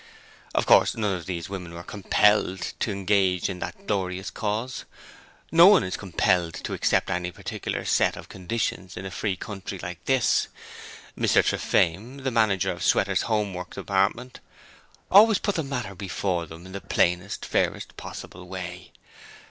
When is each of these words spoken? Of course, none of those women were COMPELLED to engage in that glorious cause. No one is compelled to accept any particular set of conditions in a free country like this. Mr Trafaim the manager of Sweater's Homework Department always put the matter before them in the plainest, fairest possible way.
Of 0.55 0.65
course, 0.65 0.95
none 0.97 1.13
of 1.15 1.27
those 1.27 1.47
women 1.47 1.75
were 1.75 1.83
COMPELLED 1.83 2.73
to 2.79 2.91
engage 2.91 3.49
in 3.49 3.59
that 3.59 3.85
glorious 3.85 4.31
cause. 4.31 4.85
No 5.51 5.67
one 5.67 5.83
is 5.83 5.95
compelled 5.95 6.55
to 6.55 6.73
accept 6.73 7.11
any 7.11 7.29
particular 7.29 7.85
set 7.85 8.17
of 8.17 8.27
conditions 8.27 8.97
in 8.97 9.05
a 9.05 9.11
free 9.11 9.35
country 9.35 9.77
like 9.77 10.03
this. 10.05 10.47
Mr 11.15 11.45
Trafaim 11.45 12.23
the 12.23 12.31
manager 12.31 12.71
of 12.71 12.81
Sweater's 12.81 13.27
Homework 13.29 13.75
Department 13.75 14.39
always 15.11 15.37
put 15.37 15.53
the 15.53 15.63
matter 15.63 15.93
before 15.93 16.47
them 16.47 16.65
in 16.65 16.71
the 16.71 16.81
plainest, 16.81 17.45
fairest 17.45 17.95
possible 17.95 18.47
way. 18.47 18.93